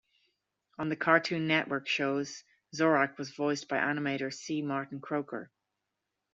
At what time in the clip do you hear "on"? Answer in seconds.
0.79-0.89